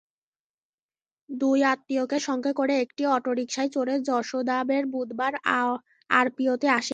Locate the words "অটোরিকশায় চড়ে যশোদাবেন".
3.07-4.83